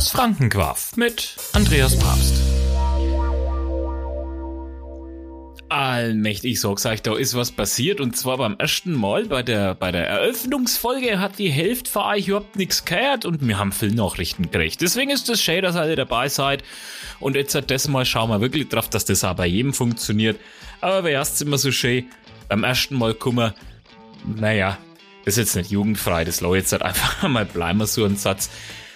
[0.00, 2.32] Das Frankenquaff mit Andreas Papst.
[5.68, 9.92] Allmächtig, sag's euch, da ist was passiert und zwar beim ersten Mal bei der, bei
[9.92, 14.44] der Eröffnungsfolge hat die Hälfte von euch überhaupt nichts gehört und wir haben viel Nachrichten
[14.44, 14.80] gekriegt.
[14.80, 16.64] Deswegen ist es schön, dass ihr dabei seid
[17.18, 20.40] und jetzt hat das Mal schauen wir wirklich drauf, dass das auch bei jedem funktioniert.
[20.80, 22.06] Aber wer erst immer so schön
[22.48, 23.52] beim ersten Mal kommen,
[24.24, 24.78] naja,
[25.26, 28.48] das ist jetzt nicht jugendfrei, das lau jetzt halt einfach mal bleiben so ein Satz.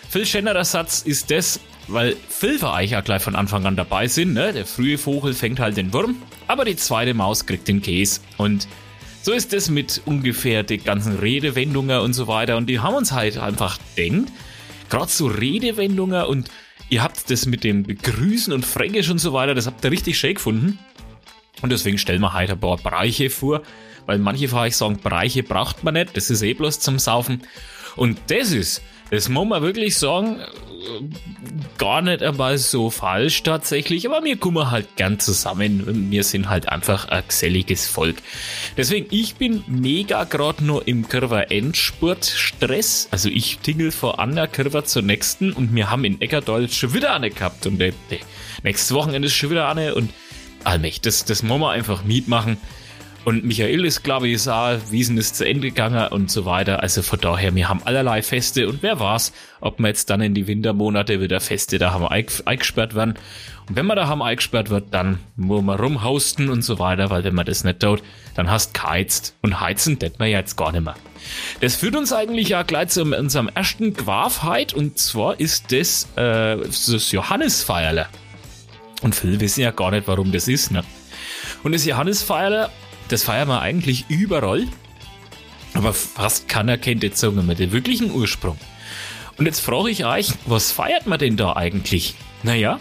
[0.08, 4.32] Viel schönerer Satz ist das, weil Phil ja gleich von Anfang an dabei sind.
[4.34, 4.52] Ne?
[4.52, 8.20] Der frühe Vogel fängt halt den Wurm, aber die zweite Maus kriegt den Käse.
[8.36, 8.68] Und
[9.22, 12.56] so ist es mit ungefähr den ganzen Redewendungen und so weiter.
[12.56, 14.30] Und die haben uns halt einfach denkt,
[14.90, 16.50] gerade so Redewendungen und
[16.90, 20.18] ihr habt das mit dem Begrüßen und Fränkisch und so weiter, das habt ihr richtig
[20.18, 20.78] schön gefunden.
[21.62, 23.62] Und deswegen stellen wir heute ein paar Bereiche vor,
[24.06, 27.42] weil manche von euch sagen, Bereiche braucht man nicht, das ist eh bloß zum Saufen.
[27.96, 30.40] Und das ist das muss man wirklich sagen,
[31.78, 36.10] gar nicht einmal so falsch tatsächlich, aber wir kommen halt gern zusammen.
[36.10, 38.16] Wir sind halt einfach ein geselliges Volk.
[38.76, 43.08] Deswegen, ich bin mega gerade nur im Curver Endspurt Stress.
[43.10, 47.14] Also ich tingel vor einer Curver zur nächsten und wir haben in Eckerdal schon wieder
[47.14, 47.92] eine gehabt und äh,
[48.62, 50.10] nächstes Wochenende ist schon wieder eine und
[50.64, 52.58] allmächtig, das, das muss man einfach mitmachen.
[53.24, 56.82] Und Michael ist, glaube ich, auch, Wiesen ist zu Ende gegangen und so weiter.
[56.82, 60.34] Also von daher, wir haben allerlei Feste und wer weiß, ob wir jetzt dann in
[60.34, 63.14] die Wintermonate wieder Feste da haben eingesperrt werden.
[63.66, 67.24] Und wenn man da haben eingesperrt wird, dann muss man rumhosten und so weiter, weil
[67.24, 68.02] wenn man das nicht tut,
[68.34, 69.34] dann hast geheizt.
[69.40, 70.96] Und heizen tät man ja jetzt gar nicht mehr.
[71.62, 76.58] Das führt uns eigentlich ja gleich zu unserem ersten Gwafheit und zwar ist das, äh,
[76.58, 78.06] das Johannisfeierle.
[79.00, 80.84] Und viele wissen ja gar nicht, warum das ist, ne?
[81.62, 82.68] Und das Johannisfeierle
[83.08, 84.66] das feiern wir eigentlich überall.
[85.74, 88.58] Aber fast keiner kennt jetzt, sagen wir mal, den wirklichen Ursprung.
[89.36, 92.14] Und jetzt frage ich euch, was feiert man denn da eigentlich?
[92.44, 92.78] Naja,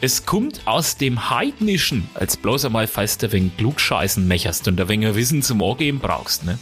[0.00, 4.88] es kommt aus dem Heidnischen, als bloß einmal falls du wegen Klugscheißen mecherst und ein
[4.88, 6.58] wenig Wissen zum Angeben brauchst, ne?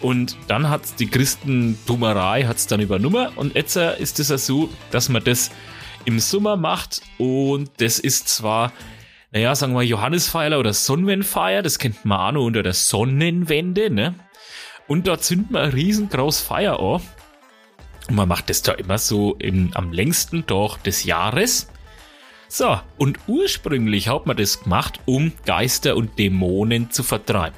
[0.00, 5.08] Und dann hat die Christentumerei hat's dann übernommen und jetzt ist es ja so, dass
[5.08, 5.50] man das
[6.04, 8.72] im Sommer macht und das ist zwar
[9.30, 14.14] naja, sagen wir Johannisfeier oder Sonnenwendfeier, das kennt man auch noch unter der Sonnenwende, ne?
[14.86, 17.02] Und dort zündet man ein riesengroßes Feier an.
[18.08, 21.70] Und man macht das da immer so im, am längsten Tag des Jahres.
[22.48, 27.56] So, und ursprünglich hat man das gemacht, um Geister und Dämonen zu vertreiben.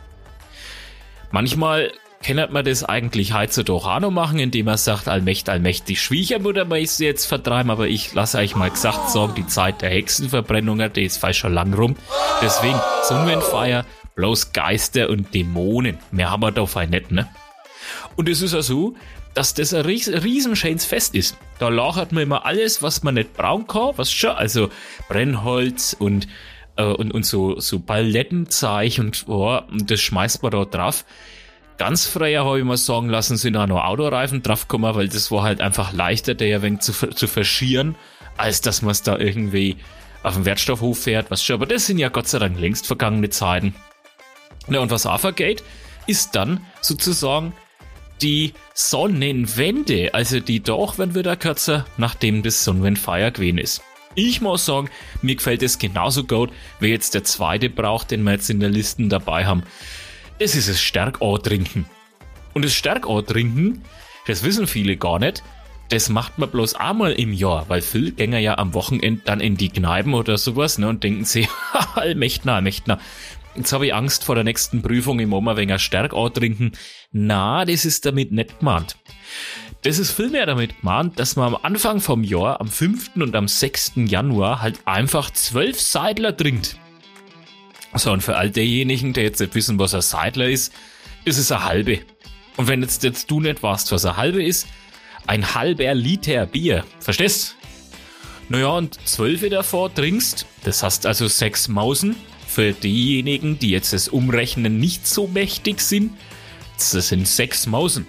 [1.31, 1.93] Manchmal
[2.23, 7.25] kann man das eigentlich auch noch machen, indem man sagt, allmächtig, allmächtig Schwiegermutter ist jetzt
[7.25, 11.39] vertreiben, aber ich lasse euch mal gesagt sagen, die Zeit der Hexenverbrennungen, die ist fast
[11.39, 11.97] schon lang rum.
[12.43, 13.87] Deswegen Sonnenfeier,
[14.17, 15.99] bloß Geister und Dämonen.
[16.13, 17.27] Mehr haben wir da fein nicht, ne?
[18.17, 18.95] Und es ist ja so,
[19.33, 21.39] dass das ein ries riesenschönes Fest ist.
[21.59, 24.69] Da lagert man immer alles, was man nicht brauchen kann, was schon, also
[25.09, 26.29] Brennholz und
[26.77, 31.07] äh, und, und so, so Palettenzeug und, oh, und das schmeißt man da drauf.
[31.81, 35.45] Ganz freier habe ich mal sagen lassen, sind auch noch Autoreifen draufgekommen, weil das war
[35.45, 37.97] halt einfach leichter, der ja wenig zu, zu verschieren,
[38.37, 39.79] als dass man es da irgendwie
[40.23, 41.55] auf dem Wertstoffhof fährt, was schon.
[41.55, 43.75] Aber das sind ja Gott sei Dank längst vergangene Zeiten.
[44.69, 45.65] Ja, und was vergeht,
[46.07, 47.55] ist dann sozusagen
[48.21, 53.83] die Sonnenwende, also die doch werden wieder kürzer, nachdem das Sonnenwendfeier gewesen ist.
[54.15, 54.91] Ich muss sagen,
[55.23, 58.69] mir gefällt es genauso gut, wie jetzt der zweite braucht, den wir jetzt in der
[58.69, 59.63] Liste dabei haben.
[60.41, 61.85] Das ist das Stärkau trinken.
[62.55, 63.83] Und das Stärkau trinken,
[64.27, 65.45] das wissen viele gar nicht,
[65.91, 69.59] das macht man bloß einmal im Jahr, weil viele gehen ja am Wochenende dann in
[69.59, 71.47] die Kneipen oder sowas ne, und denken sich,
[71.95, 72.99] Allmächtner, Allmächtner,
[73.55, 76.73] jetzt habe ich Angst vor der nächsten Prüfung im Oma wegen Stärkau trinken.
[77.13, 78.97] Na, das ist damit nicht gemeint.
[79.83, 83.17] Das ist vielmehr damit gemeint, dass man am Anfang vom Jahr, am 5.
[83.17, 83.93] und am 6.
[84.07, 86.79] Januar, halt einfach zwölf Seidler trinkt.
[87.95, 90.73] So, und für all diejenigen, die jetzt nicht wissen, was ein Seidler ist,
[91.25, 92.01] ist es eine halbe.
[92.57, 94.69] Und wenn jetzt, jetzt du nicht weißt, was eine halbe ist,
[95.27, 96.85] ein halber Liter Bier.
[96.99, 97.57] Verstehst?
[98.49, 102.17] Naja, und zwölf davor trinkst, das heißt also sechs Mausen.
[102.47, 106.13] Für diejenigen, die jetzt das Umrechnen nicht so mächtig sind,
[106.75, 108.07] das sind sechs Mausen.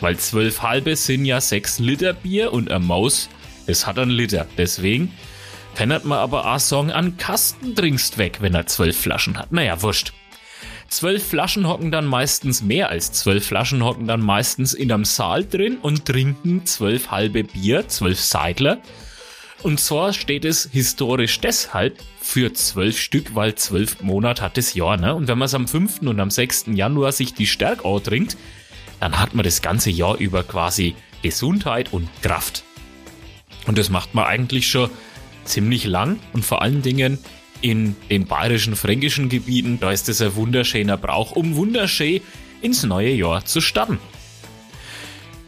[0.00, 3.28] Weil zwölf halbe sind ja sechs Liter Bier und eine Maus,
[3.66, 4.46] das hat einen Liter.
[4.58, 5.12] Deswegen
[5.74, 9.52] kann man aber auch sagen, an Kasten trinkst weg, wenn er zwölf Flaschen hat.
[9.52, 10.12] Naja, wurscht.
[10.88, 15.44] Zwölf Flaschen hocken dann meistens mehr als zwölf Flaschen hocken dann meistens in einem Saal
[15.44, 18.78] drin und trinken zwölf halbe Bier, zwölf Seidler.
[19.64, 24.96] Und zwar steht es historisch deshalb für zwölf Stück, weil zwölf Monate hat das Jahr,
[24.96, 25.14] ne?
[25.14, 26.02] Und wenn man es am 5.
[26.02, 26.66] und am 6.
[26.74, 28.36] Januar sich die Stärkau trinkt,
[29.00, 32.62] dann hat man das ganze Jahr über quasi Gesundheit und Kraft.
[33.66, 34.90] Und das macht man eigentlich schon
[35.44, 37.18] ziemlich lang und vor allen Dingen
[37.60, 42.20] in den bayerischen, fränkischen Gebieten, da ist es ein wunderschöner Brauch, um wunderschön
[42.60, 43.98] ins neue Jahr zu starten.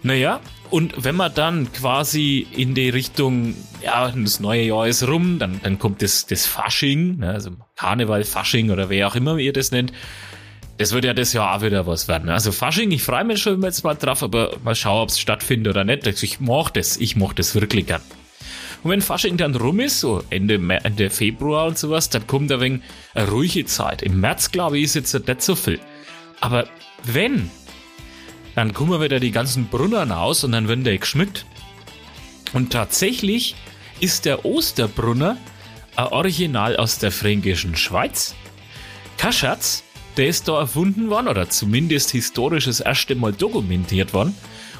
[0.02, 0.40] Naja,
[0.70, 5.60] und wenn man dann quasi in die Richtung, ja, das neue Jahr ist rum, dann,
[5.62, 9.70] dann kommt das, das Fasching, ne, also Karneval, Fasching oder wer auch immer ihr das
[9.70, 9.92] nennt.
[10.78, 12.28] Das wird ja das Jahr auch wieder was werden.
[12.28, 15.70] Also Fasching, ich freue mich schon jetzt mal drauf, aber mal schauen, ob es stattfindet
[15.70, 16.06] oder nicht.
[16.06, 18.02] Also ich mach das, ich mach das wirklich gern.
[18.86, 22.60] Und wenn Fasching dann rum ist, so Ende, Ende Februar und sowas, dann kommt ein
[22.60, 22.82] wenig
[23.14, 24.00] eine ruhige Zeit.
[24.00, 25.80] Im März, glaube ich, ist jetzt nicht so viel.
[26.40, 26.68] Aber
[27.02, 27.50] wenn,
[28.54, 31.46] dann kommen wieder die ganzen Brunnen aus und dann werden die geschmückt.
[32.52, 33.56] Und tatsächlich
[33.98, 35.36] ist der Osterbrunner
[35.96, 38.36] ein Original aus der fränkischen Schweiz.
[39.18, 39.82] Kaschatz,
[40.16, 44.36] der ist da erfunden worden oder zumindest historisch das erste Mal dokumentiert worden.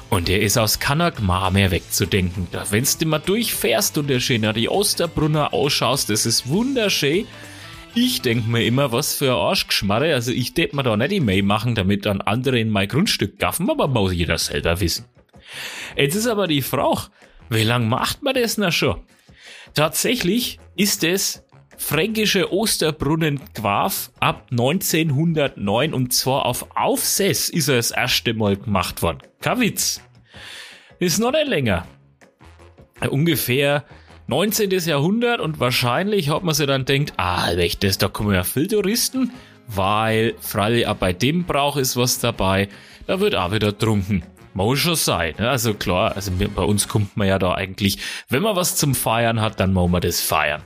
[0.09, 2.47] Und der ist aus Kanagmar mehr wegzudenken.
[2.51, 4.19] Da, wenn du mal durchfährst und der
[4.53, 7.27] die Osterbrunner ausschaust, das ist wunderschön.
[7.93, 10.13] Ich denke mir immer, was für ein Arschgeschmarre.
[10.13, 13.39] Also ich tät mir da nicht die Mail machen, damit dann andere in mein Grundstück
[13.39, 15.05] gaffen, aber muss jeder selber wissen.
[15.95, 17.07] Jetzt ist aber die Frage,
[17.49, 19.01] wie lang macht man das denn schon?
[19.73, 21.43] Tatsächlich ist es
[21.77, 29.01] fränkische Osterbrunnen Quaf ab 1909 und zwar auf Aufsess ist er das erste Mal gemacht
[29.01, 29.19] worden.
[29.41, 30.01] Kawitz.
[30.99, 31.85] Ist noch nicht länger.
[33.09, 33.85] Ungefähr
[34.25, 34.71] 19.
[34.71, 39.31] Jahrhundert und wahrscheinlich hat man sich dann denkt, ah, das, da kommen ja viele Touristen,
[39.67, 42.67] weil freilich auch bei dem Brauch ist was dabei,
[43.05, 44.23] da wird auch wieder trunken.
[44.53, 45.49] Muss schon sein, ne?
[45.49, 49.39] also klar, also bei uns kommt man ja da eigentlich, wenn man was zum Feiern
[49.39, 50.63] hat, dann muss man das feiern.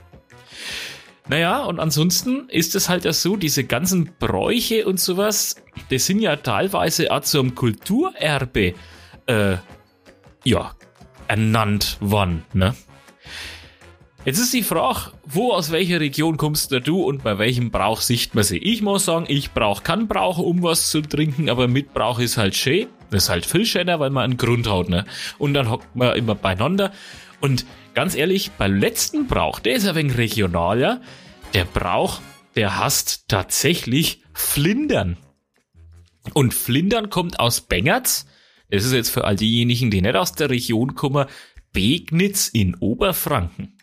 [1.32, 5.56] Naja, und ansonsten ist es halt ja so, diese ganzen Bräuche und sowas,
[5.90, 8.74] die sind ja teilweise auch zum Kulturerbe,
[9.24, 9.56] äh,
[10.44, 10.74] ja,
[11.28, 12.74] ernannt worden, ne?
[14.26, 18.34] Jetzt ist die Frage, wo aus welcher Region kommst du und bei welchem Brauch sieht
[18.34, 18.58] man sie?
[18.58, 22.36] Ich muss sagen, ich brauche keinen Brauch, um was zu trinken, aber mit Brauch ist
[22.36, 22.88] halt schön.
[23.10, 25.06] Das ist halt viel schöner, weil man einen Grund hat, ne?
[25.38, 26.92] Und dann hockt man immer beieinander.
[27.40, 31.00] Und ganz ehrlich, beim letzten Brauch, der ist ein wenig regionaler.
[31.54, 32.20] Der Brauch,
[32.56, 35.16] der hasst tatsächlich Flindern.
[36.34, 38.26] Und Flindern kommt aus Bengerts.
[38.70, 41.26] Das ist jetzt für all diejenigen, die nicht aus der Region kommen,
[41.72, 43.78] Begnitz in Oberfranken.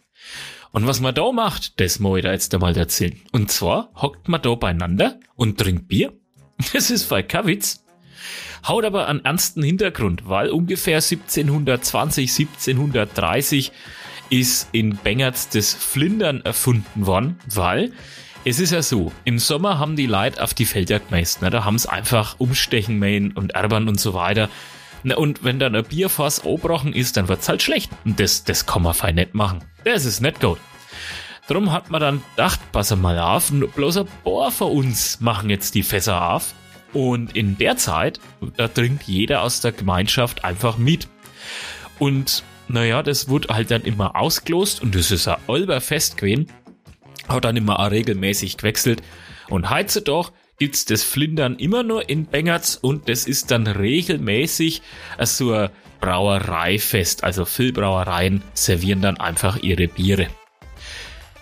[0.71, 3.19] Und was man da macht, das muss ich da jetzt einmal erzählen.
[3.31, 6.13] Und zwar hockt man da beieinander und trinkt Bier.
[6.73, 7.85] Das ist voll Kawitz.
[8.68, 13.71] Haut aber einen ernsten Hintergrund, weil ungefähr 1720, 1730
[14.30, 17.92] ist in Bengerts das Flindern erfunden worden, weil
[18.45, 21.50] es ist ja so, im Sommer haben die Leute auf die Felder gemeist, ne?
[21.50, 24.50] da haben es einfach umstechen mähen und erbern und so weiter.
[25.04, 27.89] Na, und wenn dann ein Bierfass obrochen ist, dann wird's halt schlecht.
[28.04, 29.60] Und das, das kann man fein nicht machen.
[29.86, 30.60] Das ist nicht gut.
[31.48, 35.74] Drum hat man dann gedacht, pass mal auf, bloß ein paar von uns machen jetzt
[35.74, 36.54] die Fässer auf.
[36.94, 38.19] Und in der Zeit,
[38.57, 41.07] da trinkt jeder aus der Gemeinschaft einfach mit.
[42.00, 46.47] Und naja, das wurde halt dann immer ausgelost und das ist ein Olber fest gewesen.
[47.27, 49.01] Hat dann immer auch regelmäßig gewechselt.
[49.50, 54.81] Und heutzutage gibt's das Flindern immer nur in Bengerts und das ist dann regelmäßig
[55.21, 55.69] so ein
[56.00, 57.24] Brauereifest.
[57.24, 60.27] Also viele Brauereien servieren dann einfach ihre Biere.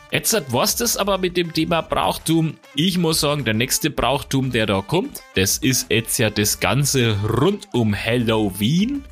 [0.09, 2.57] Jetzt war's das aber mit dem Thema Brauchtum.
[2.75, 7.17] Ich muss sagen, der nächste Brauchtum, der da kommt, das ist jetzt ja das Ganze
[7.23, 9.03] rund um Halloween.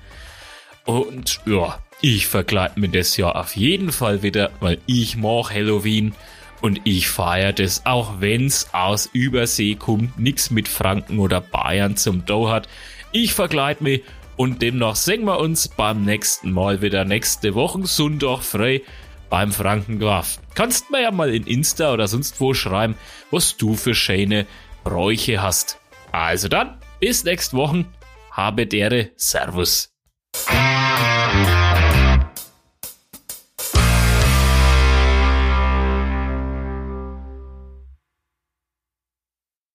[0.86, 6.16] Und ja, ich verkleide mir das ja auf jeden Fall wieder, weil ich mag Halloween.
[6.62, 12.26] Und ich feiere das, auch wenn's aus Übersee kommt, nix mit Franken oder Bayern zum
[12.26, 12.70] Do hat.
[13.12, 14.02] Ich verkleide mich
[14.38, 18.82] und demnach sehen wir uns beim nächsten Mal wieder nächste Woche Sonntag frei
[19.30, 20.40] beim Frankengraf.
[20.54, 22.96] Kannst mir ja mal in Insta oder sonst wo schreiben,
[23.32, 24.46] was du für schöne
[24.84, 25.80] Bräuche hast.
[26.12, 27.86] Also dann, bis nächste Woche.
[28.32, 29.94] Habe dere, Servus.